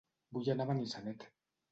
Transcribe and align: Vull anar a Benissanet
Vull 0.45 0.49
anar 0.53 0.65
a 0.67 0.69
Benissanet 0.69 1.27